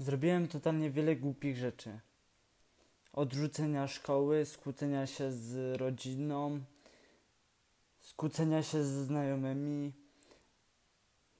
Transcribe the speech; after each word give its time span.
Zrobiłem 0.00 0.48
totalnie 0.48 0.90
wiele 0.90 1.16
głupich 1.16 1.56
rzeczy. 1.56 2.00
Odrzucenia 3.12 3.88
szkoły, 3.88 4.44
skłócenia 4.44 5.06
się 5.06 5.32
z 5.32 5.76
rodziną, 5.80 6.60
skłócenia 7.98 8.62
się 8.62 8.84
ze 8.84 9.04
znajomymi, 9.04 9.92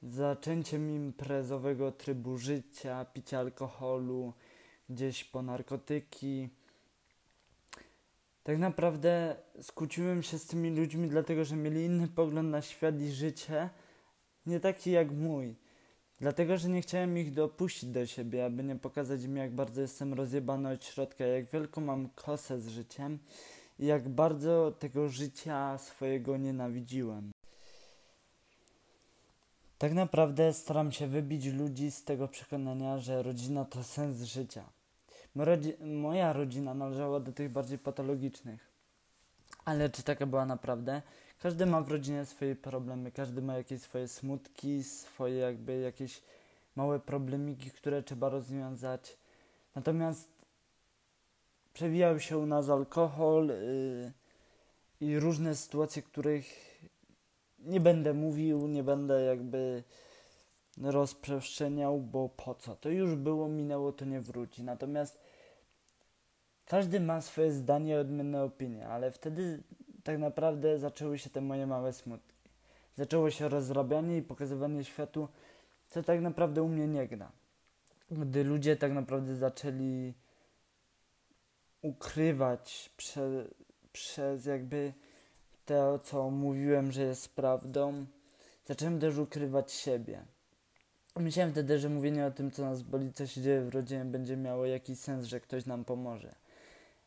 zaczęciem 0.02 0.90
imprezowego 0.90 1.92
trybu 1.92 2.38
życia, 2.38 3.04
picia 3.04 3.38
alkoholu, 3.38 4.32
gdzieś 4.88 5.24
po 5.24 5.42
narkotyki. 5.42 6.48
Tak 8.42 8.58
naprawdę 8.58 9.36
skłóciłem 9.60 10.22
się 10.22 10.38
z 10.38 10.46
tymi 10.46 10.70
ludźmi, 10.70 11.08
dlatego 11.08 11.44
że 11.44 11.56
mieli 11.56 11.84
inny 11.84 12.08
pogląd 12.08 12.50
na 12.50 12.62
świat 12.62 13.00
i 13.00 13.10
życie, 13.10 13.70
nie 14.46 14.60
taki 14.60 14.90
jak 14.90 15.10
mój. 15.12 15.69
Dlatego, 16.20 16.56
że 16.56 16.68
nie 16.68 16.82
chciałem 16.82 17.18
ich 17.18 17.32
dopuścić 17.32 17.90
do 17.90 18.06
siebie, 18.06 18.44
aby 18.44 18.64
nie 18.64 18.76
pokazać 18.76 19.22
im, 19.22 19.36
jak 19.36 19.54
bardzo 19.54 19.80
jestem 19.80 20.14
rozjebany 20.14 20.72
od 20.72 20.84
środka, 20.84 21.24
jak 21.24 21.46
wielką 21.46 21.80
mam 21.80 22.08
kosę 22.08 22.60
z 22.60 22.68
życiem 22.68 23.18
i 23.78 23.86
jak 23.86 24.08
bardzo 24.08 24.72
tego 24.78 25.08
życia 25.08 25.78
swojego 25.78 26.36
nienawidziłem. 26.36 27.30
Tak 29.78 29.92
naprawdę 29.92 30.52
staram 30.52 30.92
się 30.92 31.06
wybić 31.06 31.46
ludzi 31.46 31.90
z 31.90 32.04
tego 32.04 32.28
przekonania, 32.28 32.98
że 32.98 33.22
rodzina 33.22 33.64
to 33.64 33.84
sens 33.84 34.22
życia. 34.22 34.64
Moja 35.80 36.32
rodzina 36.32 36.74
należała 36.74 37.20
do 37.20 37.32
tych 37.32 37.50
bardziej 37.50 37.78
patologicznych. 37.78 38.70
Ale 39.64 39.90
czy 39.90 40.02
taka 40.02 40.26
była 40.26 40.46
naprawdę? 40.46 41.02
Każdy 41.42 41.66
ma 41.66 41.80
w 41.80 41.90
rodzinie 41.90 42.24
swoje 42.24 42.56
problemy, 42.56 43.12
każdy 43.12 43.42
ma 43.42 43.56
jakieś 43.56 43.80
swoje 43.80 44.08
smutki, 44.08 44.84
swoje 44.84 45.34
jakby 45.34 45.80
jakieś 45.80 46.22
małe 46.76 47.00
problemiki, 47.00 47.70
które 47.70 48.02
trzeba 48.02 48.28
rozwiązać. 48.28 49.16
Natomiast 49.74 50.28
przewijał 51.72 52.20
się 52.20 52.38
u 52.38 52.46
nas 52.46 52.68
alkohol 52.68 53.46
yy, 53.46 54.12
i 55.00 55.18
różne 55.18 55.56
sytuacje, 55.56 56.02
których 56.02 56.44
nie 57.58 57.80
będę 57.80 58.14
mówił, 58.14 58.68
nie 58.68 58.82
będę 58.82 59.22
jakby 59.22 59.82
rozprzestrzeniał, 60.78 62.00
bo 62.00 62.28
po 62.28 62.54
co? 62.54 62.76
To 62.76 62.88
już 62.88 63.14
było, 63.14 63.48
minęło, 63.48 63.92
to 63.92 64.04
nie 64.04 64.20
wróci. 64.20 64.62
Natomiast 64.62 65.20
każdy 66.64 67.00
ma 67.00 67.20
swoje 67.20 67.52
zdanie, 67.52 67.98
odmienne 67.98 68.42
opinie, 68.42 68.88
ale 68.88 69.10
wtedy 69.10 69.62
tak 70.04 70.18
naprawdę 70.18 70.78
zaczęły 70.78 71.18
się 71.18 71.30
te 71.30 71.40
moje 71.40 71.66
małe 71.66 71.92
smutki. 71.92 72.40
Zaczęło 72.96 73.30
się 73.30 73.48
rozrabianie 73.48 74.16
i 74.16 74.22
pokazywanie 74.22 74.84
światu, 74.84 75.28
co 75.88 76.02
tak 76.02 76.20
naprawdę 76.20 76.62
u 76.62 76.68
mnie 76.68 76.88
nie 76.88 77.08
gra. 77.08 77.32
Gdy 78.10 78.44
ludzie 78.44 78.76
tak 78.76 78.92
naprawdę 78.92 79.36
zaczęli 79.36 80.14
ukrywać 81.82 82.90
prze, 82.96 83.48
przez 83.92 84.46
jakby 84.46 84.92
to, 85.66 85.98
co 85.98 86.30
mówiłem, 86.30 86.92
że 86.92 87.02
jest 87.02 87.34
prawdą, 87.34 88.06
zacząłem 88.66 89.00
też 89.00 89.18
ukrywać 89.18 89.72
siebie. 89.72 90.24
Myślałem 91.16 91.52
wtedy, 91.52 91.78
że 91.78 91.88
mówienie 91.88 92.26
o 92.26 92.30
tym, 92.30 92.50
co 92.50 92.62
nas 92.62 92.82
boli, 92.82 93.12
co 93.12 93.26
się 93.26 93.40
dzieje 93.42 93.60
w 93.60 93.68
rodzinie, 93.68 94.04
będzie 94.04 94.36
miało 94.36 94.66
jakiś 94.66 94.98
sens, 94.98 95.26
że 95.26 95.40
ktoś 95.40 95.66
nam 95.66 95.84
pomoże. 95.84 96.34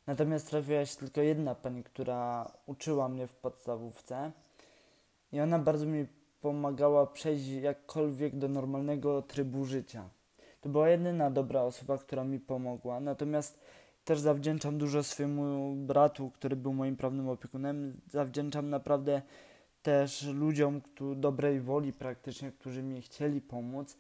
Natomiast 0.08 0.50
trafiła 0.50 0.86
się 0.86 0.98
tylko 0.98 1.22
jedna 1.22 1.56
pani, 1.56 1.84
która 1.84 2.52
uczyła 2.66 3.10
mnie 3.10 3.28
w 3.28 3.34
podstawówce 3.34 4.32
i 5.32 5.40
ona 5.40 5.60
bardzo 5.60 5.86
mi 5.86 6.08
pomagała 6.42 7.08
przejść 7.08 7.48
jakkolwiek 7.48 8.38
do 8.38 8.48
normalnego 8.48 9.22
trybu 9.22 9.66
życia. 9.66 10.10
To 10.62 10.70
była 10.70 10.90
jedyna 10.90 11.32
dobra 11.32 11.62
osoba, 11.62 11.98
która 11.98 12.24
mi 12.24 12.40
pomogła. 12.40 13.00
Natomiast 13.00 13.60
też 14.06 14.20
zawdzięczam 14.20 14.78
dużo 14.78 15.04
swojemu 15.04 15.76
bratu, 15.76 16.32
który 16.32 16.56
był 16.56 16.74
moim 16.74 16.96
prawnym 16.96 17.30
opiekunem. 17.30 18.02
Zawdzięczam 18.10 18.70
naprawdę 18.70 19.22
też 19.84 20.24
ludziom 20.24 20.82
którzy, 20.82 21.16
dobrej 21.16 21.62
woli 21.62 21.94
praktycznie, 21.94 22.52
którzy 22.52 22.84
mi 22.84 23.02
chcieli 23.02 23.42
pomóc 23.42 23.98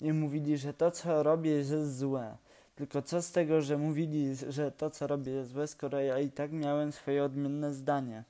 i 0.00 0.12
mówili, 0.12 0.56
że 0.56 0.74
to, 0.74 0.90
co 0.90 1.22
robię, 1.22 1.50
jest 1.50 1.98
złe. 1.98 2.36
Tylko 2.74 3.02
co 3.02 3.22
z 3.22 3.32
tego, 3.32 3.62
że 3.62 3.78
mówili, 3.78 4.36
że 4.48 4.72
to 4.72 4.90
co 4.90 5.06
robię 5.06 5.32
jest 5.32 5.50
złe, 5.50 5.66
skoro 5.66 6.00
ja 6.00 6.18
i 6.18 6.30
tak 6.30 6.52
miałem 6.52 6.92
swoje 6.92 7.24
odmienne 7.24 7.74
zdanie. 7.74 8.24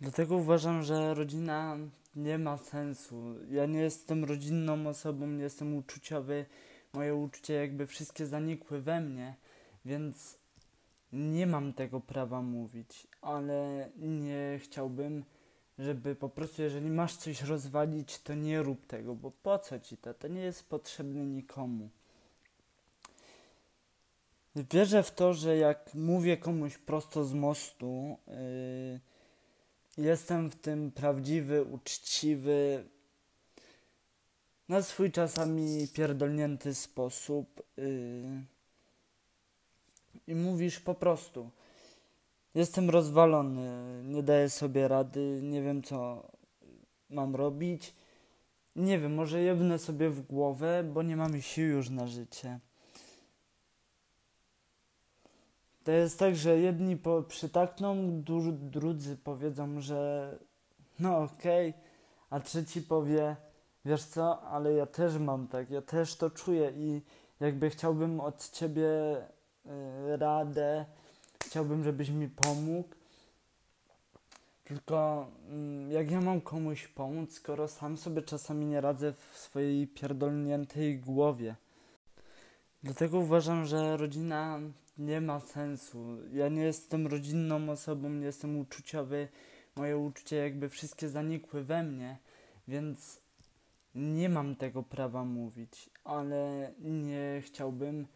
Dlatego 0.00 0.36
uważam, 0.36 0.82
że 0.82 1.14
rodzina 1.14 1.76
nie 2.16 2.38
ma 2.38 2.58
sensu. 2.58 3.34
Ja 3.50 3.66
nie 3.66 3.80
jestem 3.80 4.24
rodzinną 4.24 4.86
osobą, 4.86 5.26
nie 5.26 5.42
jestem 5.42 5.76
uczuciowy. 5.76 6.46
Moje 6.92 7.14
uczucia 7.14 7.54
jakby 7.54 7.86
wszystkie 7.86 8.26
zanikły 8.26 8.80
we 8.80 9.00
mnie, 9.00 9.34
więc 9.84 10.38
nie 11.12 11.46
mam 11.46 11.72
tego 11.72 12.00
prawa 12.00 12.42
mówić, 12.42 13.06
ale 13.20 13.90
nie 13.96 14.58
chciałbym, 14.62 15.24
żeby 15.78 16.14
po 16.14 16.28
prostu 16.28 16.62
jeżeli 16.62 16.90
masz 16.90 17.16
coś 17.16 17.42
rozwalić, 17.42 18.18
to 18.18 18.34
nie 18.34 18.62
rób 18.62 18.86
tego, 18.86 19.14
bo 19.14 19.30
po 19.42 19.58
co 19.58 19.80
ci 19.80 19.96
to? 19.96 20.14
To 20.14 20.28
nie 20.28 20.40
jest 20.40 20.68
potrzebne 20.68 21.26
nikomu. 21.26 21.88
Wierzę 24.56 25.02
w 25.02 25.10
to, 25.10 25.34
że 25.34 25.56
jak 25.56 25.94
mówię 25.94 26.36
komuś 26.36 26.78
prosto 26.78 27.24
z 27.24 27.34
mostu, 27.34 28.16
yy, 29.96 30.04
jestem 30.04 30.50
w 30.50 30.56
tym 30.56 30.90
prawdziwy, 30.90 31.64
uczciwy, 31.64 32.84
na 34.68 34.82
swój 34.82 35.12
czasami 35.12 35.88
pierdolnięty 35.88 36.74
sposób 36.74 37.62
yy, 37.76 38.44
i 40.26 40.34
mówisz 40.34 40.80
po 40.80 40.94
prostu. 40.94 41.50
Jestem 42.54 42.90
rozwalony, 42.90 44.02
nie 44.04 44.22
daję 44.22 44.50
sobie 44.50 44.88
rady, 44.88 45.40
nie 45.42 45.62
wiem 45.62 45.82
co 45.82 46.26
mam 47.10 47.36
robić. 47.36 47.94
Nie 48.76 48.98
wiem, 48.98 49.14
może 49.14 49.42
jebnę 49.42 49.78
sobie 49.78 50.10
w 50.10 50.22
głowę, 50.26 50.84
bo 50.94 51.02
nie 51.02 51.16
mamy 51.16 51.42
sił 51.42 51.66
już 51.66 51.90
na 51.90 52.06
życie. 52.06 52.60
To 55.84 55.92
jest 55.92 56.18
tak, 56.18 56.36
że 56.36 56.58
jedni 56.58 56.96
po, 56.96 57.22
przytakną, 57.22 58.22
drudzy 58.52 59.16
powiedzą, 59.16 59.80
że 59.80 60.30
no 60.98 61.18
okej, 61.18 61.70
okay, 61.70 61.82
a 62.30 62.40
trzeci 62.40 62.82
powie, 62.82 63.36
wiesz 63.84 64.04
co, 64.04 64.42
ale 64.42 64.72
ja 64.72 64.86
też 64.86 65.18
mam 65.18 65.48
tak, 65.48 65.70
ja 65.70 65.82
też 65.82 66.16
to 66.16 66.30
czuję 66.30 66.72
i 66.76 67.02
jakby 67.40 67.70
chciałbym 67.70 68.20
od 68.20 68.50
ciebie 68.50 69.16
y, 69.66 70.16
radę, 70.16 70.84
chciałbym, 71.44 71.84
żebyś 71.84 72.10
mi 72.10 72.28
pomógł. 72.28 72.88
Tylko 74.64 75.26
y, 75.88 75.92
jak 75.92 76.10
ja 76.10 76.20
mam 76.20 76.40
komuś 76.40 76.88
pomóc, 76.88 77.32
skoro 77.32 77.68
sam 77.68 77.96
sobie 77.96 78.22
czasami 78.22 78.66
nie 78.66 78.80
radzę 78.80 79.12
w 79.12 79.38
swojej 79.38 79.88
pierdolniętej 79.88 80.98
głowie. 80.98 81.54
Dlatego 82.82 83.18
uważam, 83.18 83.66
że 83.66 83.96
rodzina 83.96 84.60
nie 84.98 85.20
ma 85.20 85.40
sensu. 85.40 86.16
Ja 86.32 86.48
nie 86.48 86.62
jestem 86.62 87.06
rodzinną 87.06 87.70
osobą, 87.70 88.10
nie 88.10 88.26
jestem 88.26 88.58
uczuciowy. 88.58 89.28
Moje 89.76 89.98
uczucia 89.98 90.36
jakby 90.36 90.68
wszystkie 90.68 91.08
zanikły 91.08 91.64
we 91.64 91.82
mnie, 91.82 92.18
więc 92.68 93.20
nie 93.94 94.28
mam 94.28 94.56
tego 94.56 94.82
prawa 94.82 95.24
mówić, 95.24 95.90
ale 96.04 96.72
nie 96.80 97.42
chciałbym, 97.44 98.06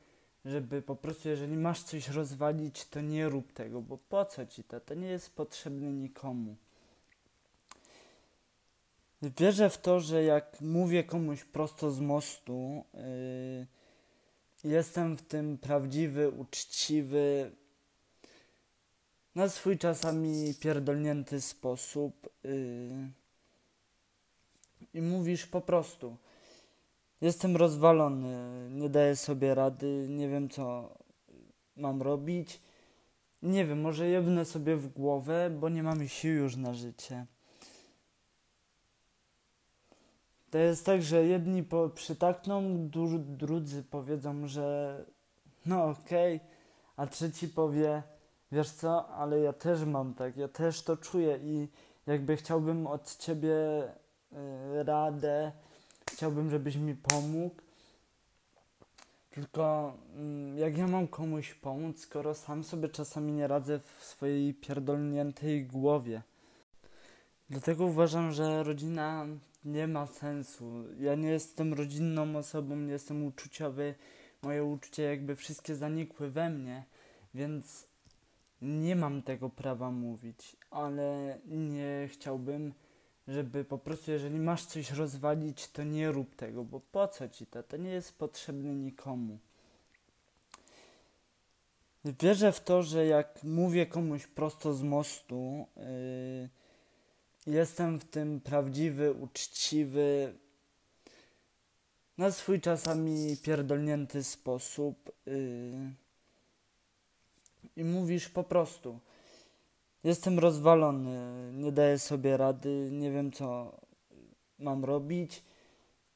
żeby 0.45 0.83
po 0.83 0.97
prostu 0.97 1.29
jeżeli 1.29 1.57
masz 1.57 1.83
coś 1.83 2.09
rozwalić, 2.09 2.85
to 2.85 3.01
nie 3.01 3.29
rób 3.29 3.53
tego, 3.53 3.81
bo 3.83 3.99
po 4.09 4.25
co 4.25 4.47
ci 4.47 4.65
to? 4.65 4.81
To 4.81 4.95
nie 4.95 5.09
jest 5.09 5.35
potrzebne 5.35 5.93
nikomu. 5.93 6.57
Wierzę 9.23 9.71
w 9.71 9.79
to, 9.79 10.01
że 10.01 10.25
jak 10.25 10.61
mówię 10.61 11.05
komuś 11.05 11.45
prosto 11.45 11.91
z 11.91 12.01
mostu, 12.01 12.85
yy, 12.95 13.76
Jestem 14.67 15.17
w 15.17 15.23
tym 15.23 15.59
prawdziwy, 15.59 16.31
uczciwy, 16.31 17.51
na 19.35 19.49
swój 19.49 19.79
czasami 19.79 20.55
pierdolnięty 20.61 21.41
sposób. 21.41 22.29
Yy, 22.45 23.11
I 24.95 25.03
mówisz 25.03 25.47
po 25.47 25.61
prostu. 25.61 26.17
Jestem 27.21 27.57
rozwalony, 27.57 28.69
nie 28.71 28.89
daję 28.89 29.17
sobie 29.17 29.55
rady, 29.55 30.07
nie 30.09 30.29
wiem 30.29 30.49
co 30.49 30.95
mam 31.77 32.03
robić. 32.03 32.61
Nie 33.43 33.65
wiem, 33.65 33.81
może 33.81 34.09
jebnę 34.09 34.45
sobie 34.45 34.77
w 34.77 34.89
głowę, 34.89 35.51
bo 35.61 35.69
nie 35.69 35.83
mamy 35.83 36.09
sił 36.09 36.35
już 36.35 36.57
na 36.57 36.75
życie. 36.75 37.27
To 40.51 40.59
jest 40.59 40.87
tak, 40.87 41.03
że 41.03 41.27
jedni 41.27 41.63
po, 41.63 41.89
przytakną, 41.89 42.89
drudzy 43.19 43.83
powiedzą, 43.83 44.47
że 44.47 45.05
no 45.67 45.85
okej, 45.85 46.37
okay, 46.37 46.49
a 46.97 47.07
trzeci 47.07 47.49
powie, 47.49 48.03
wiesz 48.53 48.71
co, 48.71 49.09
ale 49.09 49.41
ja 49.41 49.53
też 49.53 49.85
mam 49.85 50.15
tak, 50.15 50.37
ja 50.37 50.49
też 50.49 50.83
to 50.83 50.97
czuję 50.97 51.39
i 51.43 51.69
jakby 52.07 52.37
chciałbym 52.37 52.87
od 52.87 53.17
ciebie 53.17 53.83
y, 54.33 54.83
radę, 54.85 55.53
chciałbym, 56.11 56.51
żebyś 56.51 56.77
mi 56.77 56.95
pomógł. 56.95 57.55
Tylko 59.31 59.93
mm, 60.15 60.59
jak 60.59 60.79
ja 60.79 60.87
mam 60.87 61.09
komuś 61.09 61.55
pomóc, 61.55 62.01
skoro 62.01 62.35
sam 62.35 62.65
sobie 62.65 62.89
czasami 62.89 63.33
nie 63.33 63.47
radzę 63.47 63.79
w 63.79 64.05
swojej 64.05 64.55
pierdolniętej 64.55 65.67
głowie. 65.67 66.23
Dlatego 67.51 67.85
uważam, 67.85 68.33
że 68.33 68.63
rodzina 68.63 69.27
nie 69.67 69.89
ma 69.89 70.07
sensu. 70.07 70.85
Ja 71.01 71.15
nie 71.15 71.29
jestem 71.29 71.75
rodzinną 71.75 72.37
osobą, 72.37 72.77
nie 72.77 72.93
jestem 72.93 73.27
uczuciowy. 73.27 73.95
Moje 74.43 74.65
uczucia 74.65 75.03
jakby 75.03 75.37
wszystkie 75.37 75.75
zanikły 75.75 76.31
we 76.31 76.51
mnie, 76.51 76.85
więc 77.35 77.87
nie 78.63 78.97
mam 78.97 79.23
tego 79.23 79.51
prawa 79.51 79.91
mówić, 79.91 80.57
ale 80.71 81.39
nie 81.47 82.09
chciałbym, 82.13 82.73
żeby 83.29 83.65
po 83.65 83.79
prostu 83.79 84.11
jeżeli 84.11 84.39
masz 84.39 84.65
coś 84.65 84.91
rozwalić, 84.91 85.69
to 85.69 85.85
nie 85.85 86.13
rób 86.13 86.37
tego, 86.37 86.65
bo 86.65 86.81
po 86.81 87.09
co 87.09 87.29
ci 87.29 87.47
to? 87.47 87.63
To 87.63 87.77
nie 87.77 87.91
jest 87.91 88.19
potrzebne 88.19 88.75
nikomu. 88.75 89.39
Wierzę 92.05 92.53
w 92.53 92.61
to, 92.61 92.83
że 92.83 93.07
jak 93.07 93.45
mówię 93.45 93.87
komuś 93.87 94.27
prosto 94.27 94.75
z 94.75 94.83
mostu, 94.83 95.67
yy, 95.77 96.49
jestem 97.47 97.99
w 97.99 98.05
tym 98.05 98.41
prawdziwy, 98.41 99.13
uczciwy, 99.13 100.35
na 102.19 102.31
swój 102.31 102.61
czasami 102.61 103.37
pierdolnięty 103.43 104.25
sposób. 104.25 105.13
Yy, 105.27 105.93
I 107.77 107.85
mówisz 107.85 108.29
po 108.29 108.45
prostu. 108.45 109.01
Jestem 110.05 110.39
rozwalony, 110.39 111.51
nie 111.53 111.73
daję 111.73 111.99
sobie 111.99 112.37
rady, 112.37 112.89
nie 112.93 113.11
wiem 113.11 113.33
co 113.33 113.77
mam 114.59 114.85
robić. 114.85 115.43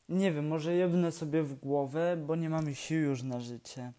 Nie 0.08 0.32
wiem, 0.32 0.48
może 0.48 0.74
jebnę 0.74 1.12
sobie 1.12 1.42
w 1.42 1.54
głowę, 1.54 2.16
bo 2.26 2.36
nie 2.36 2.50
mamy 2.50 2.74
sił 2.74 3.00
już 3.00 3.22
na 3.22 3.40
życie. 3.40 3.92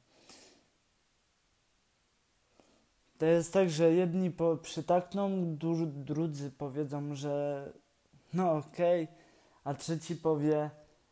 To 3.22 3.26
jest 3.26 3.54
tak, 3.54 3.70
że 3.70 3.94
jedni 3.94 4.32
po, 4.32 4.58
przytakną, 4.58 5.56
drudzy 5.86 6.52
powiedzą, 6.52 7.16
że 7.16 7.66
no 8.34 8.52
okej, 8.52 9.04
okay, 9.04 9.16
a 9.64 9.74
trzeci 9.74 10.16
powie, 10.16 10.70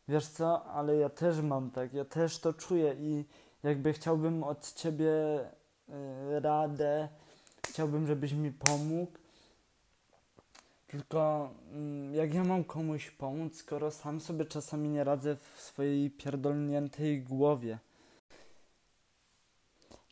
wiesz 0.08 0.26
co, 0.26 0.64
ale 0.64 0.96
ja 0.96 1.08
też 1.08 1.40
mam 1.40 1.70
tak, 1.70 1.94
ja 1.94 2.04
też 2.04 2.38
to 2.38 2.52
czuję 2.52 2.96
i 2.98 3.24
jakby 3.62 3.92
chciałbym 3.92 4.44
od 4.44 4.74
ciebie 4.74 5.40
y, 5.88 6.40
radę, 6.40 7.08
chciałbym, 7.68 8.06
żebyś 8.06 8.32
mi 8.32 8.52
pomógł. 8.52 9.12
Tylko 10.86 11.50
y, 12.12 12.16
jak 12.16 12.34
ja 12.34 12.44
mam 12.44 12.64
komuś 12.64 13.10
pomóc, 13.10 13.56
skoro 13.56 13.90
sam 13.90 14.20
sobie 14.20 14.44
czasami 14.44 14.88
nie 14.88 15.04
radzę 15.04 15.36
w 15.36 15.60
swojej 15.60 16.10
pierdolniętej 16.10 17.22
głowie 17.22 17.78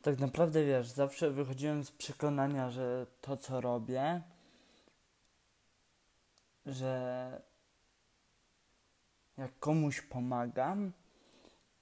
tak 0.08 0.19
naprawdę 0.19 0.64
wiesz, 0.64 0.88
zawsze 0.88 1.31
wychodziłem 1.31 1.84
z 1.84 1.90
przekonania, 1.90 2.70
że 2.70 3.06
to 3.20 3.37
co 3.37 3.60
robię, 3.60 4.22
że 6.66 7.43
jak 9.38 9.58
komuś 9.58 10.00
pomagam, 10.00 10.93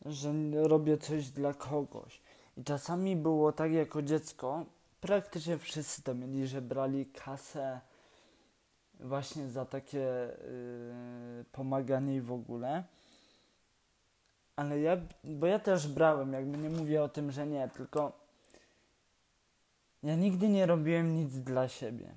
że 0.04 0.32
robię 0.52 0.98
coś 0.98 1.30
dla 1.30 1.54
kogoś. 1.54 2.20
I 2.56 2.64
czasami 2.64 3.16
było 3.16 3.52
tak 3.52 3.72
jako 3.72 4.02
dziecko, 4.02 4.64
praktycznie 5.00 5.58
wszyscy 5.58 6.02
to 6.02 6.14
mieli, 6.14 6.46
że 6.46 6.62
brali 6.62 7.06
kasę 7.06 7.80
właśnie 9.00 9.48
za 9.48 9.64
takie 9.64 9.98
yy, 9.98 11.44
pomaganie 11.52 12.16
i 12.16 12.20
w 12.20 12.32
ogóle. 12.32 12.84
Ale 14.56 14.80
ja, 14.80 14.96
bo 15.24 15.46
ja 15.46 15.58
też 15.58 15.88
brałem, 15.88 16.32
jakby 16.32 16.58
nie 16.58 16.70
mówię 16.70 17.02
o 17.02 17.08
tym, 17.08 17.32
że 17.32 17.46
nie, 17.46 17.70
tylko 17.76 18.12
ja 20.02 20.16
nigdy 20.16 20.48
nie 20.48 20.66
robiłem 20.66 21.14
nic 21.14 21.38
dla 21.38 21.68
siebie. 21.68 22.14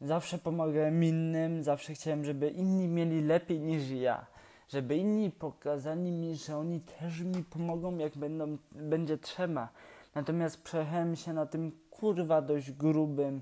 Zawsze 0.00 0.38
pomagałem 0.38 1.04
innym, 1.04 1.62
zawsze 1.62 1.94
chciałem, 1.94 2.24
żeby 2.24 2.50
inni 2.50 2.88
mieli 2.88 3.22
lepiej 3.22 3.60
niż 3.60 3.90
ja. 3.90 4.26
Żeby 4.68 4.96
inni 4.96 5.30
pokazali 5.30 6.10
mi, 6.10 6.36
że 6.36 6.56
oni 6.56 6.80
też 6.80 7.20
mi 7.20 7.44
pomogą, 7.44 7.98
jak 7.98 8.16
będą, 8.16 8.58
będzie 8.72 9.18
trzeba. 9.18 9.68
Natomiast 10.14 10.62
przejechałem 10.62 11.16
się 11.16 11.32
na 11.32 11.46
tym 11.46 11.72
kurwa 11.90 12.42
dość 12.42 12.72
grubym 12.72 13.40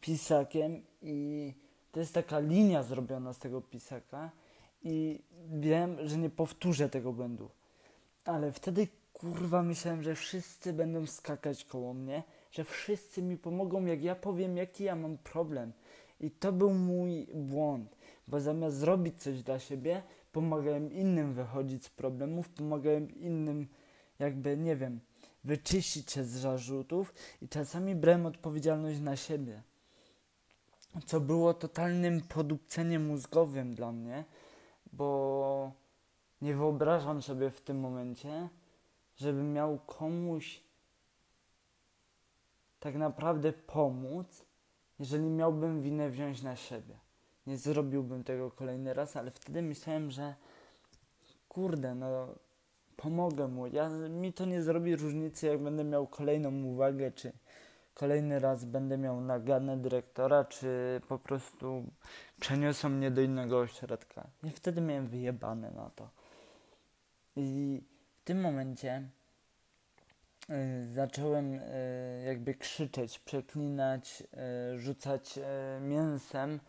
pisakiem 0.00 0.82
i 1.02 1.54
to 1.92 2.00
jest 2.00 2.14
taka 2.14 2.38
linia 2.38 2.82
zrobiona 2.82 3.32
z 3.32 3.38
tego 3.38 3.60
pisaka 3.60 4.30
i 4.82 5.22
wiem, 5.50 5.96
że 6.08 6.18
nie 6.18 6.30
powtórzę 6.30 6.88
tego 6.88 7.12
błędu. 7.12 7.50
Ale 8.24 8.52
wtedy 8.52 8.88
kurwa 9.12 9.62
myślałem, 9.62 10.02
że 10.02 10.14
wszyscy 10.14 10.72
będą 10.72 11.06
skakać 11.06 11.64
koło 11.64 11.94
mnie, 11.94 12.22
że 12.50 12.64
wszyscy 12.64 13.22
mi 13.22 13.36
pomogą, 13.36 13.84
jak 13.84 14.02
ja 14.02 14.14
powiem, 14.14 14.56
jaki 14.56 14.84
ja 14.84 14.96
mam 14.96 15.18
problem. 15.18 15.72
I 16.20 16.30
to 16.30 16.52
był 16.52 16.74
mój 16.74 17.26
błąd, 17.34 17.96
bo 18.28 18.40
zamiast 18.40 18.76
zrobić 18.76 19.22
coś 19.22 19.42
dla 19.42 19.58
siebie, 19.58 20.02
pomagałem 20.32 20.92
innym 20.92 21.34
wychodzić 21.34 21.84
z 21.84 21.90
problemów, 21.90 22.48
pomagałem 22.48 23.10
innym, 23.20 23.68
jakby, 24.18 24.56
nie 24.56 24.76
wiem, 24.76 25.00
wyczyścić 25.44 26.12
się 26.12 26.24
z 26.24 26.28
zarzutów 26.28 27.14
i 27.42 27.48
czasami 27.48 27.94
brałem 27.94 28.26
odpowiedzialność 28.26 29.00
na 29.00 29.16
siebie. 29.16 29.62
Co 31.06 31.20
było 31.20 31.54
totalnym 31.54 32.20
podupceniem 32.20 33.06
mózgowym 33.06 33.74
dla 33.74 33.92
mnie, 33.92 34.24
bo 34.98 35.72
nie 36.42 36.54
wyobrażam 36.54 37.22
sobie 37.22 37.50
w 37.50 37.60
tym 37.60 37.80
momencie, 37.80 38.48
żebym 39.16 39.52
miał 39.52 39.78
komuś 39.78 40.60
tak 42.80 42.94
naprawdę 42.94 43.52
pomóc, 43.52 44.44
jeżeli 44.98 45.30
miałbym 45.30 45.80
winę 45.80 46.10
wziąć 46.10 46.42
na 46.42 46.56
siebie. 46.56 46.98
Nie 47.46 47.56
zrobiłbym 47.56 48.24
tego 48.24 48.50
kolejny 48.50 48.94
raz, 48.94 49.16
ale 49.16 49.30
wtedy 49.30 49.62
myślałem, 49.62 50.10
że 50.10 50.34
kurde, 51.48 51.94
no 51.94 52.28
pomogę 52.96 53.48
mu. 53.48 53.66
Ja, 53.66 53.88
mi 53.88 54.32
to 54.32 54.44
nie 54.44 54.62
zrobi 54.62 54.96
różnicy, 54.96 55.46
jak 55.46 55.62
będę 55.62 55.84
miał 55.84 56.06
kolejną 56.06 56.64
uwagę, 56.64 57.12
czy 57.12 57.32
kolejny 57.98 58.38
raz 58.38 58.64
będę 58.64 58.98
miał 58.98 59.20
naganę 59.20 59.76
dyrektora, 59.76 60.44
czy 60.44 61.00
po 61.08 61.18
prostu 61.18 61.84
przeniosą 62.40 62.88
mnie 62.88 63.10
do 63.10 63.20
innego 63.20 63.58
ośrodka. 63.58 64.26
I 64.42 64.50
wtedy 64.50 64.80
miałem 64.80 65.06
wyjebane 65.06 65.70
na 65.70 65.90
to. 65.90 66.08
I 67.36 67.82
w 68.12 68.20
tym 68.20 68.40
momencie 68.40 69.08
y, 70.50 70.92
zacząłem 70.92 71.54
y, 71.54 72.22
jakby 72.26 72.54
krzyczeć, 72.54 73.18
przeklinać, 73.18 74.22
y, 74.74 74.78
rzucać 74.78 75.38
mięsem 75.80 76.60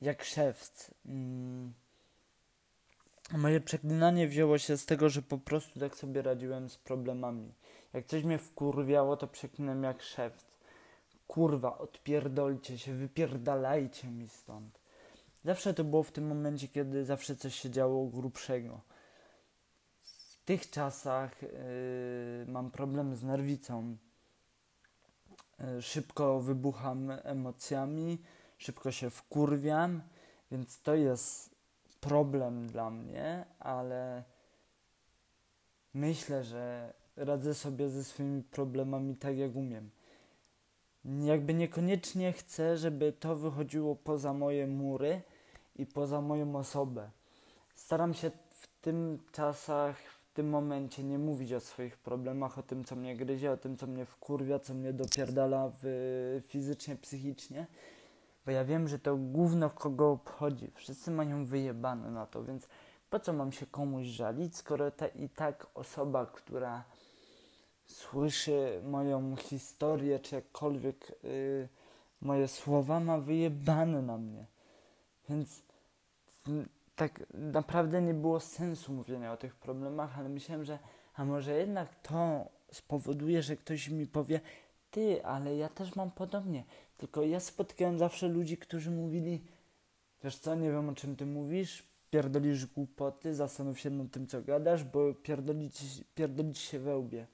jak 0.00 0.24
szewc. 0.24 0.90
Moje 3.32 3.60
przeklinanie 3.60 4.28
wzięło 4.28 4.58
się 4.58 4.76
z 4.76 4.86
tego, 4.86 5.08
że 5.08 5.22
po 5.22 5.38
prostu 5.38 5.80
tak 5.80 5.96
sobie 5.96 6.22
radziłem 6.22 6.70
z 6.70 6.76
problemami. 6.76 7.54
Jak 7.92 8.06
coś 8.06 8.24
mnie 8.24 8.38
wkurwiało, 8.38 9.16
to 9.16 9.26
przeklinam 9.26 9.82
jak 9.82 10.02
szewc. 10.02 10.44
Kurwa, 11.26 11.78
odpierdolcie 11.78 12.78
się, 12.78 12.94
wypierdalajcie 12.94 14.08
mi 14.08 14.28
stąd. 14.28 14.80
Zawsze 15.44 15.74
to 15.74 15.84
było 15.84 16.02
w 16.02 16.12
tym 16.12 16.26
momencie, 16.26 16.68
kiedy 16.68 17.04
zawsze 17.04 17.36
coś 17.36 17.54
się 17.54 17.70
działo 17.70 18.06
grubszego. 18.06 18.80
W 20.04 20.44
tych 20.44 20.70
czasach 20.70 21.42
yy, 21.42 21.48
mam 22.48 22.70
problem 22.70 23.16
z 23.16 23.22
nerwicą. 23.22 23.96
Yy, 25.58 25.82
szybko 25.82 26.40
wybucham 26.40 27.10
emocjami, 27.22 28.18
szybko 28.58 28.92
się 28.92 29.10
wkurwiam, 29.10 30.02
więc 30.50 30.82
to 30.82 30.94
jest 30.94 31.55
problem 32.00 32.66
dla 32.66 32.90
mnie, 32.90 33.44
ale 33.58 34.22
myślę, 35.94 36.44
że 36.44 36.94
radzę 37.16 37.54
sobie 37.54 37.88
ze 37.88 38.04
swoimi 38.04 38.42
problemami 38.42 39.16
tak 39.16 39.36
jak 39.36 39.56
umiem. 39.56 39.90
Jakby 41.04 41.54
niekoniecznie 41.54 42.32
chcę, 42.32 42.76
żeby 42.76 43.12
to 43.12 43.36
wychodziło 43.36 43.96
poza 43.96 44.32
moje 44.32 44.66
mury 44.66 45.22
i 45.76 45.86
poza 45.86 46.20
moją 46.20 46.56
osobę. 46.56 47.10
Staram 47.74 48.14
się 48.14 48.30
w 48.50 48.66
tym 48.80 49.18
czasach, 49.32 49.96
w 50.02 50.32
tym 50.32 50.48
momencie 50.48 51.04
nie 51.04 51.18
mówić 51.18 51.52
o 51.52 51.60
swoich 51.60 51.98
problemach, 51.98 52.58
o 52.58 52.62
tym, 52.62 52.84
co 52.84 52.96
mnie 52.96 53.16
gryzie, 53.16 53.52
o 53.52 53.56
tym, 53.56 53.76
co 53.76 53.86
mnie 53.86 54.04
wkurwia, 54.04 54.58
co 54.58 54.74
mnie 54.74 54.92
dopierdala 54.92 55.70
w, 55.82 56.42
fizycznie, 56.48 56.96
psychicznie, 56.96 57.66
bo 58.46 58.52
ja 58.52 58.64
wiem, 58.64 58.88
że 58.88 58.98
to 58.98 59.16
gówno 59.16 59.70
kogo 59.70 60.10
obchodzi. 60.10 60.70
Wszyscy 60.74 61.10
mają 61.10 61.44
wyjebane 61.44 62.10
na 62.10 62.26
to, 62.26 62.44
więc 62.44 62.68
po 63.10 63.20
co 63.20 63.32
mam 63.32 63.52
się 63.52 63.66
komuś 63.66 64.06
żalić, 64.06 64.56
skoro 64.56 64.90
ta 64.90 65.06
i 65.06 65.28
tak 65.28 65.66
osoba, 65.74 66.26
która 66.26 66.84
słyszy 67.86 68.80
moją 68.84 69.36
historię, 69.36 70.18
czy 70.18 70.34
jakkolwiek 70.34 71.12
yy, 71.22 71.68
moje 72.22 72.48
słowa, 72.48 73.00
ma 73.00 73.18
wyjebane 73.18 74.02
na 74.02 74.18
mnie. 74.18 74.46
Więc 75.28 75.62
tak 76.96 77.26
naprawdę 77.34 78.02
nie 78.02 78.14
było 78.14 78.40
sensu 78.40 78.92
mówienia 78.92 79.32
o 79.32 79.36
tych 79.36 79.54
problemach, 79.54 80.18
ale 80.18 80.28
myślałem, 80.28 80.64
że 80.64 80.78
A 81.16 81.24
może 81.24 81.58
jednak 81.58 81.94
to 82.02 82.48
spowoduje, 82.72 83.42
że 83.42 83.56
ktoś 83.56 83.88
mi 83.88 84.06
powie, 84.06 84.40
ty, 84.90 85.24
ale 85.24 85.56
ja 85.56 85.68
też 85.68 85.96
mam 85.96 86.10
podobnie. 86.10 86.64
Tylko 86.98 87.22
ja 87.22 87.40
spotykałem 87.40 87.98
zawsze 87.98 88.28
ludzi, 88.28 88.56
którzy 88.56 88.90
mówili, 88.90 89.44
wiesz 90.24 90.38
co, 90.38 90.54
nie 90.54 90.70
wiem 90.70 90.88
o 90.88 90.94
czym 90.94 91.16
ty 91.16 91.26
mówisz, 91.26 91.82
pierdolisz 92.10 92.66
głupoty, 92.66 93.34
zastanów 93.34 93.80
się 93.80 93.90
nad 93.90 94.10
tym, 94.10 94.26
co 94.26 94.42
gadasz, 94.42 94.84
bo 94.84 95.14
pierdolić, 95.14 95.80
pierdolić 96.14 96.58
się 96.58 96.78
we 96.78 96.96
łbie. 96.96 97.26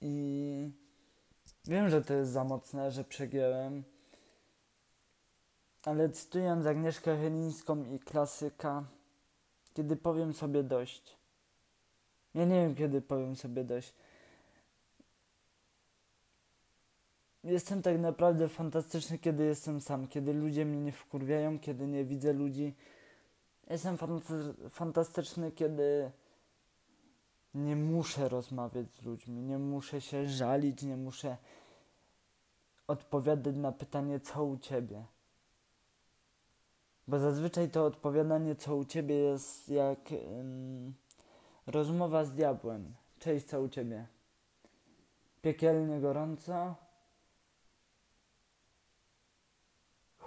I 0.00 0.70
wiem, 1.64 1.90
że 1.90 2.02
to 2.02 2.14
jest 2.14 2.32
za 2.32 2.44
mocne, 2.44 2.90
że 2.90 3.04
przegiąłem, 3.04 3.84
ale 5.84 6.08
cytując 6.08 6.66
Agnieszkę 6.66 7.16
Chylińską 7.16 7.84
i 7.94 7.98
klasyka, 7.98 8.84
kiedy 9.74 9.96
powiem 9.96 10.32
sobie 10.32 10.62
dość. 10.62 11.16
Ja 12.34 12.44
nie 12.44 12.54
wiem, 12.54 12.74
kiedy 12.74 13.00
powiem 13.00 13.36
sobie 13.36 13.64
dość. 13.64 13.94
Jestem 17.44 17.82
tak 17.82 17.98
naprawdę 17.98 18.48
fantastyczny, 18.48 19.18
kiedy 19.18 19.44
jestem 19.44 19.80
sam, 19.80 20.08
kiedy 20.08 20.32
ludzie 20.32 20.64
mnie 20.64 20.80
nie 20.80 20.92
wkurwiają, 20.92 21.58
kiedy 21.58 21.86
nie 21.86 22.04
widzę 22.04 22.32
ludzi. 22.32 22.74
Jestem 23.70 23.98
fantastyczny, 24.70 25.52
kiedy 25.52 26.10
nie 27.54 27.76
muszę 27.76 28.28
rozmawiać 28.28 28.90
z 28.90 29.02
ludźmi, 29.02 29.42
nie 29.42 29.58
muszę 29.58 30.00
się 30.00 30.28
żalić, 30.28 30.82
nie 30.82 30.96
muszę 30.96 31.36
odpowiadać 32.88 33.56
na 33.56 33.72
pytanie, 33.72 34.20
co 34.20 34.44
u 34.44 34.58
ciebie. 34.58 35.04
Bo 37.08 37.18
zazwyczaj 37.18 37.70
to 37.70 37.84
odpowiadanie, 37.86 38.56
co 38.56 38.76
u 38.76 38.84
ciebie, 38.84 39.14
jest 39.14 39.68
jak 39.68 39.98
rozmowa 41.66 42.24
z 42.24 42.32
diabłem. 42.32 42.94
Cześć, 43.18 43.46
co 43.46 43.62
u 43.62 43.68
ciebie? 43.68 44.06
Piekielnie 45.42 46.00
gorąco? 46.00 46.74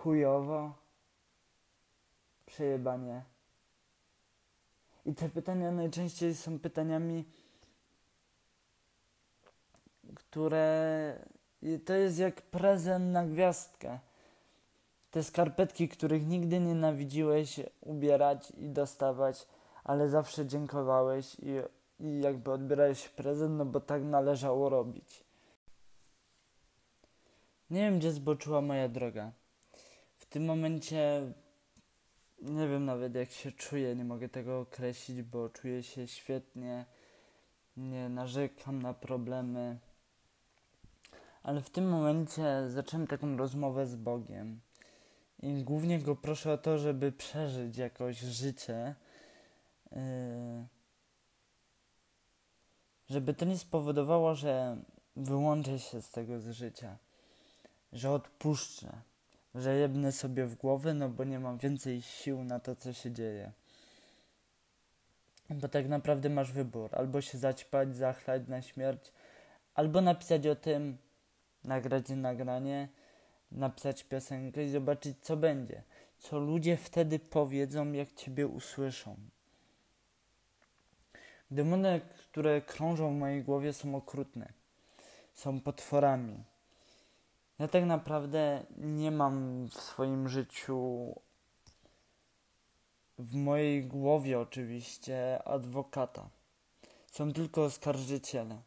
Chujowo, 0.06 0.74
przejebanie. 2.46 3.24
I 5.06 5.16
te 5.16 5.30
pytania 5.30 5.72
najczęściej 5.72 6.36
są 6.36 6.60
pytaniami, 6.60 7.26
które 10.16 10.68
to 11.86 11.94
jest 11.94 12.20
jak 12.20 12.42
prezent 12.42 13.14
na 13.14 13.26
gwiazdkę. 13.26 14.00
Te 15.12 15.24
skarpetki, 15.24 15.90
których 15.90 16.28
nigdy 16.28 16.60
nienawidziłeś 16.60 17.60
ubierać 17.82 18.52
i 18.52 18.70
dostawać, 18.70 19.48
ale 19.84 20.10
zawsze 20.10 20.46
dziękowałeś 20.46 21.36
i, 21.40 21.50
i 22.00 22.22
jakby 22.22 22.52
odbierałeś 22.52 23.10
prezent, 23.10 23.58
no 23.58 23.66
bo 23.66 23.80
tak 23.80 24.04
należało 24.04 24.70
robić. 24.70 25.24
Nie 27.70 27.80
wiem, 27.80 28.00
gdzie 28.00 28.12
zboczyła 28.12 28.62
moja 28.62 28.90
droga 28.90 29.32
tym 30.36 30.46
momencie 30.46 31.34
nie 32.42 32.68
wiem 32.68 32.86
nawet 32.86 33.16
jak 33.16 33.32
się 33.32 33.52
czuję, 33.52 33.96
nie 33.96 34.06
mogę 34.06 34.30
tego 34.30 34.60
określić, 34.60 35.22
bo 35.22 35.50
czuję 35.50 35.84
się 35.84 36.08
świetnie, 36.08 36.86
nie 37.78 38.10
narzekam 38.10 38.82
na 38.82 38.94
problemy. 38.94 39.80
Ale 41.44 41.62
w 41.62 41.70
tym 41.70 41.90
momencie 41.90 42.70
zacząłem 42.70 43.08
taką 43.08 43.38
rozmowę 43.38 43.88
z 43.88 43.96
Bogiem. 43.96 44.60
I 45.40 45.64
głównie 45.64 46.00
go 46.00 46.16
proszę 46.16 46.54
o 46.54 46.58
to, 46.58 46.78
żeby 46.78 47.12
przeżyć 47.12 47.78
jakoś 47.78 48.18
życie. 48.18 48.96
Yy, 49.92 50.00
żeby 53.10 53.34
to 53.34 53.46
nie 53.46 53.58
spowodowało, 53.58 54.36
że 54.36 54.78
wyłączę 55.16 55.80
się 55.80 56.02
z 56.02 56.12
tego 56.12 56.40
z 56.40 56.50
życia, 56.50 56.98
że 57.94 58.12
odpuszczę 58.12 59.02
że 59.56 59.76
jebnę 59.76 60.12
sobie 60.12 60.46
w 60.46 60.56
głowę, 60.56 60.94
no 60.94 61.10
bo 61.10 61.24
nie 61.24 61.40
mam 61.40 61.58
więcej 61.58 62.02
sił 62.02 62.44
na 62.44 62.60
to, 62.60 62.76
co 62.76 62.94
się 62.94 63.12
dzieje. 63.12 63.52
Bo 65.50 65.68
tak 65.68 65.90
naprawdę 65.90 66.30
masz 66.30 66.52
wybór. 66.52 66.90
Albo 66.92 67.22
się 67.22 67.38
zaćpać, 67.38 67.96
zachlać 67.96 68.48
na 68.48 68.62
śmierć, 68.62 69.12
albo 69.76 70.02
napisać 70.02 70.48
o 70.48 70.56
tym, 70.56 70.98
nagrać 71.64 72.10
nagranie, 72.10 72.88
napisać 73.52 74.04
piosenkę 74.04 74.64
i 74.64 74.70
zobaczyć, 74.70 75.18
co 75.22 75.38
będzie. 75.38 75.84
Co 76.18 76.40
ludzie 76.40 76.78
wtedy 76.78 77.20
powiedzą, 77.20 77.92
jak 77.92 78.14
ciebie 78.14 78.48
usłyszą. 78.48 79.16
Demony, 81.52 82.02
które 82.32 82.62
krążą 82.62 83.16
w 83.16 83.20
mojej 83.20 83.44
głowie, 83.44 83.74
są 83.74 83.96
okrutne. 83.96 84.54
Są 85.34 85.62
potworami 85.62 86.44
ja 87.60 87.68
tak 87.68 87.86
naprawdę 87.86 88.66
nie 88.78 89.12
mam 89.12 89.66
w 89.68 89.74
swoim 89.74 90.30
życiu, 90.30 91.14
w 93.20 93.36
mojej 93.36 93.84
głowie 93.84 94.40
oczywiście, 94.40 95.44
adwokata. 95.44 96.30
Są 97.12 97.34
tylko 97.34 97.64
oskarżyciele. 97.64 98.62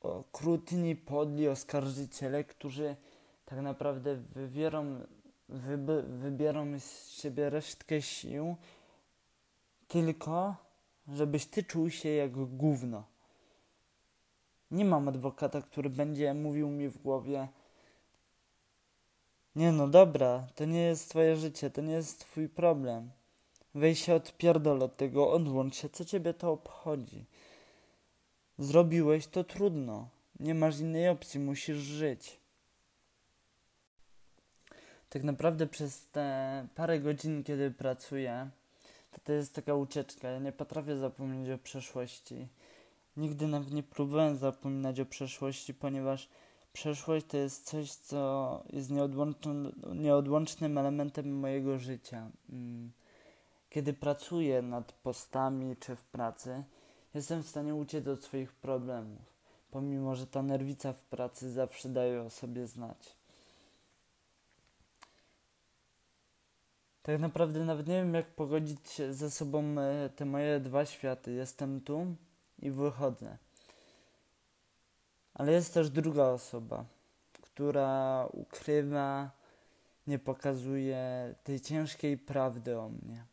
Okrutni, 0.00 0.96
podli 0.96 1.48
oskarżyciele, 1.48 2.44
którzy 2.44 2.96
tak 3.44 3.60
naprawdę 3.60 4.16
wyby, 5.48 6.02
wybierą 6.02 6.80
z 6.80 7.08
siebie 7.08 7.50
resztkę 7.50 8.02
sił, 8.02 8.56
tylko 9.88 10.56
żebyś 11.08 11.46
ty 11.46 11.64
czuł 11.64 11.90
się 11.90 12.08
jak 12.08 12.32
gówno. 12.56 13.04
Nie 14.70 14.84
mam 14.84 15.08
adwokata, 15.08 15.62
który 15.62 15.90
będzie 15.90 16.34
mówił 16.34 16.70
mi 16.70 16.88
w 16.88 16.98
głowie 16.98 17.48
nie 19.56 19.72
no 19.72 19.88
dobra, 19.88 20.46
to 20.54 20.64
nie 20.64 20.82
jest 20.82 21.10
twoje 21.10 21.36
życie, 21.36 21.70
to 21.70 21.80
nie 21.80 21.92
jest 21.92 22.20
twój 22.20 22.48
problem. 22.48 23.10
Weź 23.74 24.04
się 24.04 24.14
odpierdol 24.14 24.82
od 24.82 24.96
tego, 24.96 25.32
odłącz 25.32 25.76
się, 25.76 25.88
co 25.88 26.04
ciebie 26.04 26.34
to 26.34 26.52
obchodzi. 26.52 27.24
Zrobiłeś 28.58 29.26
to 29.26 29.44
trudno. 29.44 30.08
Nie 30.40 30.54
masz 30.54 30.78
innej 30.78 31.08
opcji, 31.08 31.40
musisz 31.40 31.76
żyć. 31.76 32.36
Tak 35.08 35.22
naprawdę 35.22 35.66
przez 35.66 36.06
te 36.06 36.66
parę 36.74 37.00
godzin, 37.00 37.44
kiedy 37.44 37.70
pracuję, 37.70 38.50
to 39.12 39.20
to 39.24 39.32
jest 39.32 39.54
taka 39.54 39.74
ucieczka. 39.74 40.28
Ja 40.28 40.38
nie 40.38 40.52
potrafię 40.52 40.96
zapomnieć 40.96 41.50
o 41.50 41.58
przeszłości. 41.58 42.48
Nigdy 43.16 43.48
nawet 43.48 43.72
nie 43.72 43.82
próbowałem 43.82 44.36
zapominać 44.36 45.00
o 45.00 45.06
przeszłości, 45.06 45.74
ponieważ 45.74 46.28
przeszłość 46.72 47.26
to 47.26 47.36
jest 47.36 47.64
coś, 47.64 47.92
co 47.92 48.62
jest 48.72 48.90
nieodłącznym, 49.94 50.78
elementem 50.78 51.38
mojego 51.38 51.78
życia. 51.78 52.30
Mm. 52.50 52.90
Kiedy 53.70 53.92
pracuję 53.92 54.62
nad 54.62 54.92
postami 54.92 55.76
czy 55.76 55.96
w 55.96 56.04
pracy, 56.04 56.64
jestem 57.14 57.42
w 57.42 57.48
stanie 57.48 57.74
uciec 57.74 58.06
od 58.06 58.24
swoich 58.24 58.52
problemów, 58.52 59.22
pomimo 59.70 60.14
że 60.14 60.26
ta 60.26 60.42
nerwica 60.42 60.92
w 60.92 61.00
pracy 61.00 61.50
zawsze 61.50 61.88
daje 61.88 62.22
o 62.22 62.30
sobie 62.30 62.66
znać. 62.66 63.16
Tak 67.02 67.20
naprawdę 67.20 67.64
nawet 67.64 67.86
nie 67.86 67.94
wiem, 67.94 68.14
jak 68.14 68.26
pogodzić 68.26 69.02
ze 69.10 69.30
sobą 69.30 69.80
e, 69.80 70.10
te 70.16 70.24
moje 70.24 70.60
dwa 70.60 70.86
światy. 70.86 71.32
Jestem 71.32 71.80
tu 71.80 72.06
i 72.58 72.70
wychodzę. 72.70 73.36
Ale 75.34 75.52
jest 75.52 75.74
też 75.74 75.90
druga 75.90 76.24
osoba, 76.24 76.84
która 77.42 78.26
ukrywa, 78.32 79.30
nie 80.06 80.18
pokazuje 80.18 81.34
tej 81.44 81.60
ciężkiej 81.60 82.18
prawdy 82.18 82.78
o 82.78 82.88
mnie. 82.88 83.24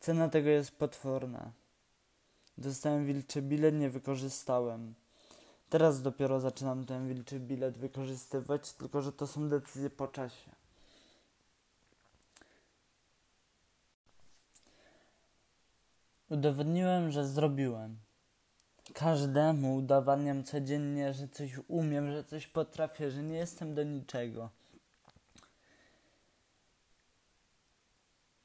Cena 0.00 0.28
tego 0.28 0.48
jest 0.48 0.70
potworna. 0.70 1.52
Dostałem 2.58 3.06
wilczy 3.06 3.42
bilet, 3.42 3.74
nie 3.74 3.90
wykorzystałem. 3.90 4.94
Teraz 5.70 6.02
dopiero 6.02 6.40
zaczynam 6.40 6.86
ten 6.86 7.08
wilczy 7.08 7.40
bilet 7.40 7.78
wykorzystywać, 7.78 8.72
tylko 8.72 9.02
że 9.02 9.12
to 9.12 9.26
są 9.26 9.48
decyzje 9.48 9.90
po 9.90 10.08
czasie. 10.08 10.57
Udowodniłem, 16.30 17.10
że 17.10 17.26
zrobiłem. 17.26 17.98
Każdemu 18.94 19.74
udowadniam 19.74 20.44
codziennie, 20.44 21.14
że 21.14 21.28
coś 21.28 21.50
umiem, 21.68 22.12
że 22.12 22.24
coś 22.24 22.46
potrafię, 22.46 23.10
że 23.10 23.22
nie 23.22 23.36
jestem 23.36 23.74
do 23.74 23.82
niczego. 23.82 24.50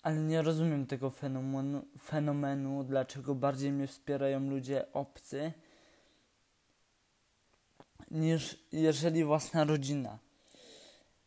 Ale 0.04 0.16
nie 0.16 0.42
rozumiem 0.42 0.88
tego 0.88 1.10
fenomenu, 1.10 1.86
fenomenu, 2.04 2.84
dlaczego 2.84 3.36
bardziej 3.36 3.72
mnie 3.72 3.88
wspierają 3.88 4.40
ludzie 4.40 4.94
obcy, 4.94 5.54
niż 8.12 8.60
jeżeli 8.72 9.24
własna 9.24 9.64
rodzina. 9.64 10.20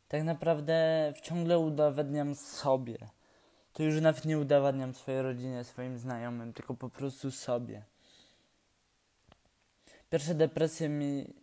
Tak 0.08 0.22
naprawdę 0.22 1.12
ciągle 1.22 1.58
udowadniam 1.58 2.34
sobie 2.34 2.98
to 3.76 3.82
już 3.82 4.00
nawet 4.00 4.24
nie 4.24 4.38
udowadniam 4.38 4.94
swojej 4.94 5.22
rodzinie, 5.22 5.64
swoim 5.64 5.98
znajomym, 5.98 6.52
tylko 6.52 6.74
po 6.74 6.88
prostu 6.88 7.30
sobie. 7.30 7.82
Pierwsze 10.10 10.34
depresje 10.34 10.88
mi. 10.88 11.34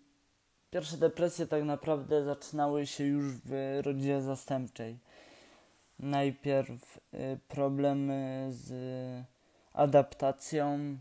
Pierwsze 0.71 0.97
depresje 0.97 1.47
tak 1.47 1.63
naprawdę 1.63 2.23
zaczynały 2.23 2.87
się 2.87 3.03
już 3.03 3.33
w 3.45 3.79
rodzinie 3.83 4.21
zastępczej. 4.21 4.97
Najpierw 5.99 6.97
y, 6.97 7.39
problemy 7.47 8.47
z 8.51 8.73
adaptacją, 9.73 10.97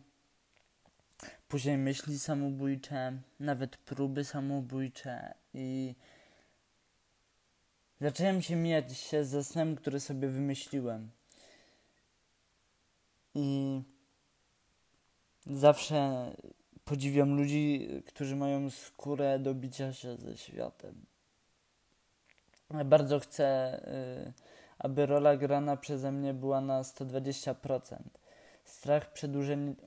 później 1.49 1.79
myśli 1.79 2.19
samobójcze, 2.19 3.13
nawet 3.41 3.77
próby 3.77 4.25
samobójcze 4.25 5.35
i 5.55 5.95
zacząłem 8.01 8.43
się 8.43 8.57
mijać 8.57 8.99
się 8.99 9.25
ze 9.25 9.45
snem, 9.45 9.77
który 9.77 10.01
sobie 10.01 10.29
wymyśliłem. 10.29 11.11
I 13.35 13.81
zawsze 15.47 16.31
podziwiam 16.85 17.37
ludzi, 17.37 17.89
którzy 18.07 18.37
mają 18.37 18.71
skórę 18.71 19.39
do 19.39 19.55
bicia 19.55 19.93
się 19.93 20.17
ze 20.17 20.37
światem. 20.37 21.07
Bardzo 22.85 23.21
chcę, 23.21 23.79
y, 24.29 24.33
aby 24.79 25.07
rola 25.07 25.37
grana 25.37 25.77
przeze 25.77 26.13
mnie 26.13 26.35
była 26.35 26.61
na 26.61 26.83
120%. 26.83 27.97
Strach 28.65 29.13
przed 29.13 29.33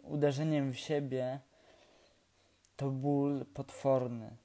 uderzeniem 0.04 0.72
w 0.74 0.78
siebie 0.78 1.40
to 2.75 2.90
ból 2.92 3.46
potworny. 3.54 4.36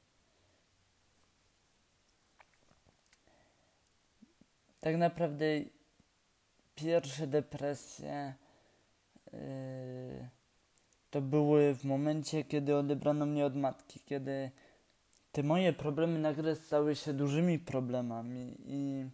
Tak 4.80 4.96
naprawdę 4.96 5.44
pierwsze 6.74 7.26
depresje 7.26 8.34
to 11.10 11.20
były 11.20 11.74
w 11.74 11.84
momencie, 11.84 12.44
kiedy 12.44 12.76
odebrano 12.76 13.26
mnie 13.26 13.46
od 13.46 13.56
matki, 13.56 14.00
kiedy 14.00 14.50
te 15.32 15.42
moje 15.42 15.72
problemy 15.72 16.18
nagle 16.18 16.56
stały 16.56 16.96
się 16.96 17.12
dużymi 17.12 17.58
problemami 17.58 18.56
i 18.64 19.06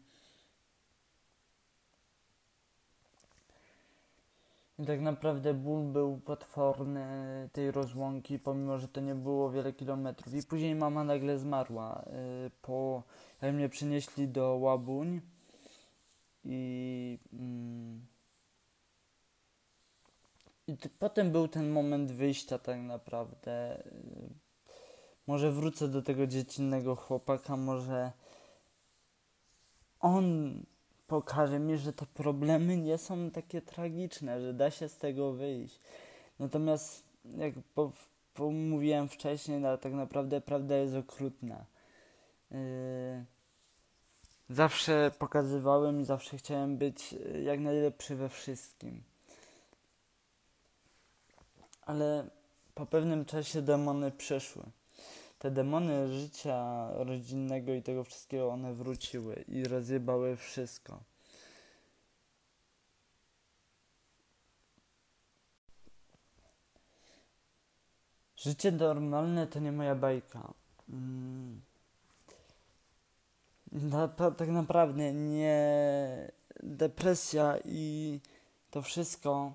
I 4.78 4.87
tak 4.87 5.00
naprawdę 5.00 5.54
ból 5.54 5.85
był 5.85 6.18
potworny 6.18 7.06
tej 7.52 7.70
rozłąki, 7.70 8.38
pomimo 8.38 8.78
że 8.78 8.88
to 8.88 9.00
nie 9.00 9.14
było 9.14 9.50
wiele 9.50 9.73
kilometrów. 9.73 10.35
I 10.35 10.42
później 10.42 10.75
mama 10.75 11.04
nagle 11.04 11.38
zmarła. 11.38 12.04
Yy, 12.42 12.50
po, 12.62 13.02
jak 13.42 13.54
mnie 13.54 13.68
przynieśli 13.68 14.28
do 14.28 14.56
Łabuń 14.56 15.20
i, 16.44 17.18
mm, 17.32 18.06
i 20.66 20.76
potem 20.99 21.32
był 21.32 21.49
ten 21.49 21.70
moment 21.70 22.12
wyjścia 22.12 22.58
tak 22.58 22.80
naprawdę. 22.80 23.82
Może 25.26 25.50
wrócę 25.52 25.88
do 25.88 26.02
tego 26.02 26.26
dziecinnego 26.26 26.96
chłopaka, 26.96 27.56
może 27.56 28.12
on 30.00 30.52
pokaże 31.06 31.58
mi, 31.58 31.76
że 31.76 31.92
te 31.92 32.06
problemy 32.06 32.76
nie 32.76 32.99
są 32.99 33.30
takie 33.30 33.62
tragiczne, 33.62 34.40
że 34.40 34.54
da 34.54 34.70
się 34.70 34.88
z 34.88 34.99
tego 34.99 35.32
wyjść. 35.32 35.80
Natomiast, 36.38 37.04
jak 37.25 37.54
po, 37.75 37.92
po 38.35 38.50
mówiłem 38.50 39.08
wcześniej, 39.08 39.61
no, 39.61 39.78
tak 39.78 39.92
naprawdę 39.92 40.40
prawda 40.40 40.76
jest 40.76 40.94
okrutna. 40.94 41.64
Yy, 42.50 42.58
zawsze 44.49 45.11
pokazywałem 45.18 46.00
i 46.00 46.04
zawsze 46.04 46.38
chciałem 46.38 46.76
być 46.78 47.12
yy, 47.12 47.42
jak 47.42 47.61
najlepszy 47.61 48.16
we 48.16 48.28
wszystkim. 48.28 49.02
Ale 51.87 52.31
po 52.75 52.87
pewnym 52.87 53.25
czasie 53.25 53.62
demony 53.62 54.11
przeszły 54.11 54.62
te 55.38 55.51
demony 55.51 56.09
życia 56.20 56.88
rodzinnego 56.92 57.75
i 57.75 57.83
tego 57.83 58.05
wszystkiego, 58.05 58.49
one 58.49 58.75
wróciły 58.75 59.44
i 59.49 59.64
rozjebały 59.64 60.37
wszystko. 60.37 61.01
Życie 68.37 68.72
normalne 68.72 69.46
to 69.46 69.59
nie 69.59 69.72
moja 69.72 69.94
bajka. 69.94 70.55
Mm. 70.88 71.61
Tak 74.37 74.49
naprawdę 74.49 75.12
nie 75.12 76.33
depresja 76.62 77.59
i 77.64 78.20
to 78.70 78.83
wszystko, 78.83 79.53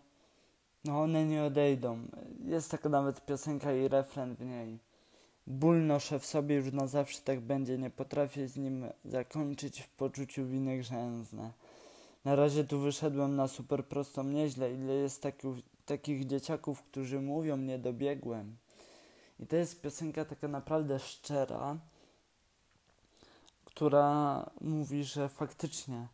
no 0.86 1.02
one 1.02 1.26
nie 1.26 1.44
odejdą. 1.44 2.00
Jest 2.46 2.72
taka 2.72 2.90
nawet 2.90 3.26
piosenka 3.26 3.74
i 3.74 3.88
refren 3.88 4.36
w 4.36 4.46
niej. 4.46 4.80
Ból 5.48 5.86
noszę 5.86 6.20
w 6.20 6.26
sobie 6.26 6.56
już 6.56 6.72
na 6.72 6.88
zawsze 6.88 7.22
tak 7.22 7.40
będzie, 7.40 7.78
nie 7.78 7.90
potrafię 7.90 8.48
z 8.48 8.58
nim 8.58 8.86
zakończyć 9.06 9.82
w 9.82 9.90
poczuciu 9.90 10.46
winy 10.46 10.78
grzęzne. 10.78 11.52
Na 12.26 12.36
razie 12.36 12.64
tu 12.64 12.80
wyszedłem 12.80 13.36
na 13.36 13.48
super 13.48 13.86
prostą 13.86 14.24
nieźle, 14.24 14.74
ile 14.74 14.94
jest 14.94 15.22
takich, 15.22 15.56
takich 15.86 16.28
dzieciaków, 16.28 16.84
którzy 16.84 17.22
mówią, 17.22 17.58
nie 17.58 17.80
dobiegłem. 17.80 18.58
I 19.40 19.48
to 19.48 19.56
jest 19.56 19.82
piosenka 19.82 20.26
taka 20.26 20.48
naprawdę 20.48 21.00
szczera, 21.00 21.78
która 23.66 24.50
mówi, 24.62 25.04
że 25.04 25.30
faktycznie 25.30 26.08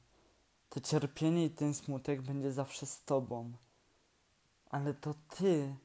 to 0.69 0.79
cierpienie 0.79 1.45
i 1.45 1.49
ten 1.49 1.73
smutek 1.73 2.21
będzie 2.21 2.51
zawsze 2.51 2.85
z 2.85 3.03
tobą. 3.03 3.51
Ale 4.69 4.93
to 4.93 5.13
ty, 5.37 5.75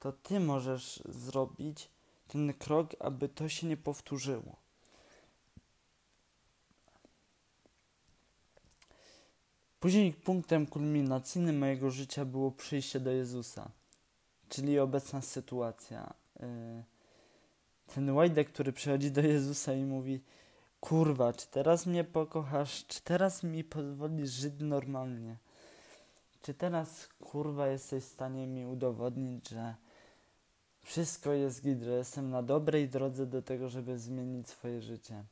to 0.00 0.12
ty 0.12 0.40
możesz 0.40 1.02
zrobić 1.08 1.88
ten 2.28 2.54
krok, 2.54 2.90
aby 2.98 3.28
to 3.28 3.48
się 3.48 3.66
nie 3.66 3.76
powtórzyło. 3.76 4.56
Później 9.80 10.12
punktem 10.12 10.66
kulminacyjnym 10.66 11.58
mojego 11.58 11.90
życia 11.90 12.24
było 12.24 12.50
przyjście 12.50 13.00
do 13.00 13.10
Jezusa, 13.10 13.70
czyli 14.48 14.78
obecna 14.78 15.22
sytuacja. 15.22 16.14
Y, 16.40 16.84
ten 17.94 18.10
Łajdak, 18.10 18.48
który 18.48 18.72
przychodzi 18.72 19.10
do 19.10 19.20
Jezusa 19.20 19.74
i 19.74 19.84
mówi: 19.84 20.20
Kurwa, 20.80 21.32
czy 21.32 21.46
teraz 21.46 21.86
mnie 21.86 22.04
pokochasz? 22.04 22.86
Czy 22.86 23.02
teraz 23.02 23.42
mi 23.42 23.64
pozwolisz 23.64 24.30
żyć 24.30 24.54
normalnie? 24.60 25.36
Czy 26.46 26.54
teraz, 26.54 27.08
kurwa, 27.20 27.68
jesteś 27.68 28.04
w 28.04 28.08
stanie 28.08 28.46
mi 28.46 28.66
udowodnić, 28.66 29.48
że 29.48 29.74
wszystko 30.82 31.32
jest 31.32 31.62
git, 31.62 31.82
że 31.82 31.90
jestem 31.90 32.30
na 32.30 32.42
dobrej 32.42 32.88
drodze 32.88 33.26
do 33.26 33.42
tego, 33.42 33.68
żeby 33.68 33.98
zmienić 33.98 34.48
swoje 34.48 34.82
życie. 34.82 35.24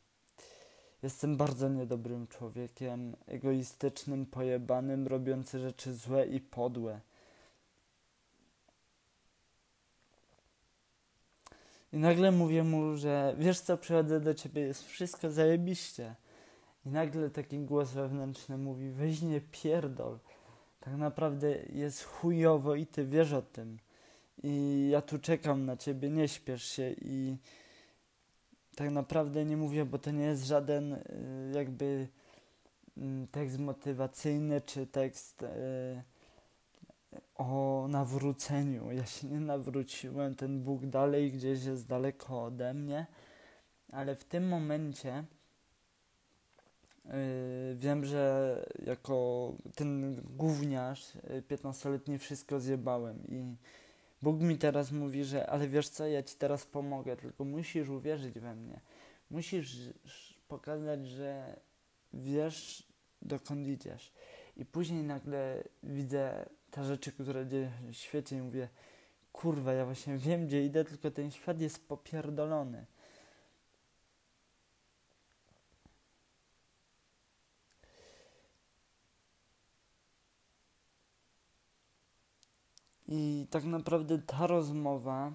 Jestem 1.03 1.37
bardzo 1.37 1.69
niedobrym 1.69 2.27
człowiekiem, 2.27 3.17
egoistycznym, 3.27 4.27
pojebanym, 4.27 5.07
robiący 5.07 5.59
rzeczy 5.59 5.95
złe 5.95 6.27
i 6.27 6.41
podłe. 6.41 7.01
I 11.93 11.97
nagle 11.97 12.31
mówię 12.31 12.63
mu, 12.63 12.97
że 12.97 13.35
wiesz 13.39 13.61
co, 13.61 13.77
przychodzę 13.77 14.21
do 14.21 14.35
ciebie, 14.35 14.63
jest 14.63 14.87
wszystko 14.87 15.31
zajebiście. 15.31 16.15
I 16.87 16.89
nagle 16.89 17.31
taki 17.31 17.59
głos 17.59 17.91
wewnętrzny 17.91 18.59
mówi, 18.59 18.91
weź 18.91 19.23
nie 19.23 19.41
pierdol. 19.41 20.19
Tak 20.85 20.97
naprawdę 20.97 21.57
jest 21.73 22.05
chujowo 22.05 22.75
i 22.75 22.87
ty 22.87 23.07
wiesz 23.07 23.33
o 23.33 23.43
tym 23.43 23.79
i 24.43 24.89
ja 24.93 25.03
tu 25.03 25.19
czekam 25.19 25.67
na 25.67 25.77
ciebie, 25.77 26.11
nie 26.11 26.29
śpiesz 26.29 26.65
się 26.65 26.95
i 27.01 27.37
tak 28.77 28.91
naprawdę 28.91 29.45
nie 29.45 29.57
mówię, 29.57 29.85
bo 29.85 29.99
to 29.99 30.11
nie 30.11 30.25
jest 30.25 30.45
żaden 30.45 30.93
y, 30.93 31.01
jakby 31.55 32.09
mm, 32.97 33.27
tekst 33.27 33.59
motywacyjny 33.59 34.61
czy 34.61 34.87
tekst 34.87 35.43
y, 35.43 35.47
o 37.35 37.87
nawróceniu. 37.91 38.93
Ja 38.93 39.07
się 39.07 39.27
nie 39.27 39.41
nawróciłem, 39.41 40.35
ten 40.35 40.63
Bóg 40.63 40.87
dalej 40.87 41.33
gdzieś 41.33 41.65
jest 41.65 41.87
daleko 41.87 42.45
ode 42.45 42.75
mnie, 42.75 43.07
ale 43.93 44.17
w 44.17 44.25
tym 44.25 44.49
momencie 44.49 45.25
yy, 47.05 47.13
wiem, 47.75 48.05
że 48.05 48.65
jako 48.87 49.53
ten 49.75 50.21
gówniarz 50.37 51.13
15-letni 51.49 52.19
wszystko 52.19 52.61
zjebałem 52.61 53.27
i 53.29 53.57
Bóg 54.25 54.41
mi 54.41 54.59
teraz 54.59 54.93
mówi, 54.93 55.25
że 55.25 55.47
ale 55.47 55.69
wiesz 55.69 55.89
co, 55.89 56.07
ja 56.07 56.23
ci 56.23 56.37
teraz 56.37 56.67
pomogę, 56.67 57.17
tylko 57.17 57.45
musisz 57.45 57.89
uwierzyć 57.89 58.39
we 58.39 58.55
mnie. 58.55 58.81
Musisz 59.31 59.77
pokazać, 60.49 61.07
że 61.07 61.61
wiesz, 62.13 62.87
dokąd 63.23 63.67
idziesz. 63.67 64.13
I 64.57 64.65
później 64.65 65.03
nagle 65.03 65.65
widzę 65.83 66.49
te 66.71 66.85
rzeczy, 66.85 67.13
które 67.13 67.47
dzieją 67.47 67.71
się 67.87 67.93
w 67.93 67.97
świecie 67.97 68.37
i 68.37 68.43
mówię, 68.43 68.69
kurwa, 69.33 69.73
ja 69.73 69.85
właśnie 69.85 70.17
wiem, 70.17 70.47
gdzie 70.47 70.65
idę, 70.65 70.85
tylko 70.85 71.11
ten 71.11 71.31
świat 71.31 71.61
jest 71.61 71.89
popierdolony. 71.89 72.87
I 83.09 83.47
tak 83.51 83.65
naprawdę 83.65 84.19
ta 84.19 84.47
rozmowa 84.47 85.33